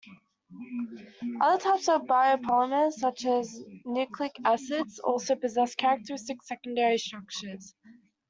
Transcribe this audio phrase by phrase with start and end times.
[1.41, 7.75] Other types of biopolymers such as nucleic acids also possess characteristic secondary structures.